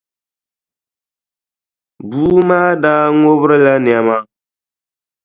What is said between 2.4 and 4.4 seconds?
maa daa ŋubirila nɛma.